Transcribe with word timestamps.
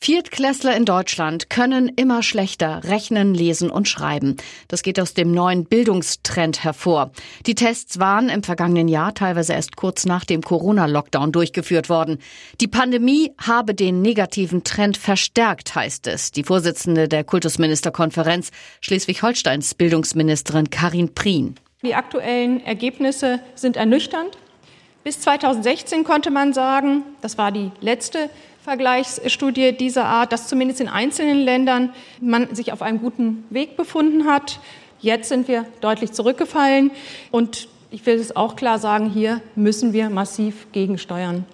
Viertklässler 0.00 0.76
in 0.76 0.84
Deutschland 0.84 1.50
können 1.50 1.88
immer 1.88 2.22
schlechter 2.22 2.84
rechnen, 2.84 3.34
lesen 3.34 3.68
und 3.68 3.88
schreiben. 3.88 4.36
Das 4.68 4.82
geht 4.82 5.00
aus 5.00 5.12
dem 5.12 5.32
neuen 5.32 5.64
Bildungstrend 5.64 6.62
hervor. 6.62 7.10
Die 7.46 7.56
Tests 7.56 7.98
waren 7.98 8.28
im 8.28 8.44
vergangenen 8.44 8.86
Jahr 8.86 9.12
teilweise 9.12 9.54
erst 9.54 9.76
kurz 9.76 10.06
nach 10.06 10.24
dem 10.24 10.42
Corona-Lockdown 10.42 11.32
durchgeführt 11.32 11.88
worden. 11.88 12.18
Die 12.60 12.68
Pandemie 12.68 13.32
habe 13.44 13.74
den 13.74 14.00
negativen 14.00 14.62
Trend 14.62 14.96
verstärkt, 14.96 15.74
heißt 15.74 16.06
es. 16.06 16.30
Die 16.30 16.44
Vorsitzende 16.44 17.08
der 17.08 17.24
Kultusministerkonferenz 17.24 18.50
Schleswig-Holsteins 18.80 19.74
Bildungsministerin 19.74 20.70
Karin 20.70 21.12
Prien. 21.12 21.56
Die 21.82 21.94
aktuellen 21.94 22.64
Ergebnisse 22.64 23.40
sind 23.56 23.76
ernüchternd. 23.76 24.38
Bis 25.02 25.20
2016 25.20 26.04
konnte 26.04 26.30
man 26.30 26.52
sagen, 26.52 27.02
das 27.20 27.36
war 27.36 27.50
die 27.50 27.72
letzte 27.80 28.30
Vergleichsstudie 28.68 29.72
dieser 29.72 30.04
Art, 30.04 30.30
dass 30.30 30.46
zumindest 30.46 30.82
in 30.82 30.88
einzelnen 30.88 31.38
Ländern 31.38 31.94
man 32.20 32.54
sich 32.54 32.70
auf 32.70 32.82
einem 32.82 33.00
guten 33.00 33.44
Weg 33.48 33.78
befunden 33.78 34.26
hat. 34.26 34.60
Jetzt 35.00 35.30
sind 35.30 35.48
wir 35.48 35.64
deutlich 35.80 36.12
zurückgefallen 36.12 36.90
und 37.30 37.66
ich 37.90 38.04
will 38.04 38.16
es 38.16 38.36
auch 38.36 38.56
klar 38.56 38.78
sagen, 38.78 39.08
hier 39.08 39.40
müssen 39.56 39.94
wir 39.94 40.10
massiv 40.10 40.70
gegensteuern. 40.72 41.46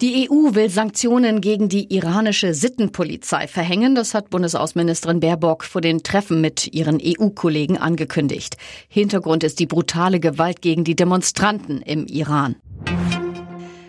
Die 0.00 0.28
EU 0.28 0.54
will 0.54 0.68
Sanktionen 0.68 1.40
gegen 1.40 1.68
die 1.68 1.94
iranische 1.94 2.54
Sittenpolizei 2.54 3.46
verhängen. 3.46 3.94
Das 3.94 4.14
hat 4.14 4.30
Bundesaußenministerin 4.30 5.20
Baerbock 5.20 5.62
vor 5.62 5.80
den 5.80 6.02
Treffen 6.02 6.40
mit 6.40 6.74
ihren 6.74 7.00
EU-Kollegen 7.00 7.78
angekündigt. 7.78 8.56
Hintergrund 8.88 9.44
ist 9.44 9.60
die 9.60 9.66
brutale 9.66 10.18
Gewalt 10.18 10.60
gegen 10.60 10.82
die 10.82 10.96
Demonstranten 10.96 11.82
im 11.82 12.06
Iran. 12.06 12.56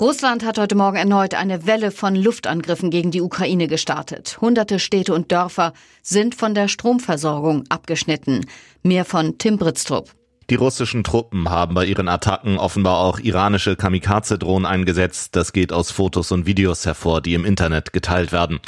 Russland 0.00 0.46
hat 0.46 0.58
heute 0.58 0.76
Morgen 0.76 0.96
erneut 0.96 1.34
eine 1.34 1.66
Welle 1.66 1.90
von 1.90 2.16
Luftangriffen 2.16 2.88
gegen 2.88 3.10
die 3.10 3.20
Ukraine 3.20 3.68
gestartet. 3.68 4.38
Hunderte 4.40 4.78
Städte 4.78 5.12
und 5.12 5.30
Dörfer 5.30 5.74
sind 6.00 6.34
von 6.34 6.54
der 6.54 6.68
Stromversorgung 6.68 7.64
abgeschnitten. 7.68 8.46
Mehr 8.82 9.04
von 9.04 9.36
Tim 9.36 9.58
Britztrup. 9.58 10.10
Die 10.48 10.54
russischen 10.54 11.04
Truppen 11.04 11.50
haben 11.50 11.74
bei 11.74 11.84
ihren 11.84 12.08
Attacken 12.08 12.56
offenbar 12.56 13.00
auch 13.00 13.18
iranische 13.18 13.76
Kamikaze-Drohnen 13.76 14.64
eingesetzt. 14.64 15.36
Das 15.36 15.52
geht 15.52 15.70
aus 15.70 15.90
Fotos 15.90 16.32
und 16.32 16.46
Videos 16.46 16.86
hervor, 16.86 17.20
die 17.20 17.34
im 17.34 17.44
Internet 17.44 17.92
geteilt 17.92 18.32
werden. 18.32 18.58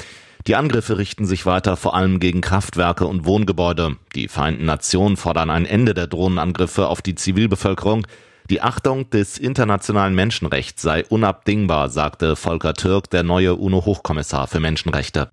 Die 0.47 0.55
Angriffe 0.55 0.99
richten 0.99 1.25
sich 1.25 1.47
weiter 1.47 1.79
vor 1.79 1.95
allem 1.95 2.21
gegen 2.21 2.43
Kraftwerke 2.43 3.07
und 3.07 3.25
Wohngebäude. 3.25 3.97
Die 4.15 4.29
Vereinten 4.29 4.67
Nationen 4.67 5.17
fordern 5.17 5.49
ein 5.49 5.65
Ende 5.65 5.95
der 5.95 6.09
Drohnenangriffe 6.09 6.89
auf 6.89 7.01
die 7.01 7.15
Zivilbevölkerung. 7.15 8.07
Die 8.53 8.61
Achtung 8.61 9.09
des 9.09 9.39
internationalen 9.39 10.15
Menschenrechts 10.15 10.83
sei 10.83 11.07
unabdingbar, 11.07 11.89
sagte 11.89 12.37
Volker 12.37 12.75
Türk, 12.75 13.09
der 13.09 13.23
neue 13.23 13.57
UNO-Hochkommissar 13.57 14.47
für 14.47 14.61
Menschenrechte. 14.61 15.31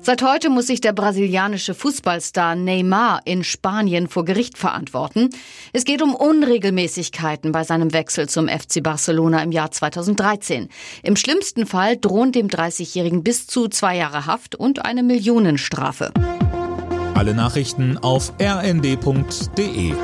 Seit 0.00 0.22
heute 0.22 0.48
muss 0.48 0.68
sich 0.68 0.80
der 0.80 0.92
brasilianische 0.92 1.74
Fußballstar 1.74 2.54
Neymar 2.54 3.22
in 3.24 3.42
Spanien 3.42 4.06
vor 4.06 4.24
Gericht 4.24 4.58
verantworten. 4.58 5.30
Es 5.72 5.84
geht 5.84 6.00
um 6.00 6.14
Unregelmäßigkeiten 6.14 7.50
bei 7.50 7.64
seinem 7.64 7.92
Wechsel 7.92 8.28
zum 8.28 8.46
FC 8.46 8.80
Barcelona 8.80 9.42
im 9.42 9.50
Jahr 9.50 9.72
2013. 9.72 10.68
Im 11.02 11.16
schlimmsten 11.16 11.66
Fall 11.66 11.96
drohen 11.96 12.30
dem 12.30 12.46
30-Jährigen 12.46 13.24
bis 13.24 13.48
zu 13.48 13.66
zwei 13.66 13.96
Jahre 13.96 14.24
Haft 14.24 14.54
und 14.54 14.84
eine 14.84 15.02
Millionenstrafe. 15.02 16.12
Alle 17.14 17.34
Nachrichten 17.34 17.98
auf 17.98 18.32
rnd.de 18.40 19.94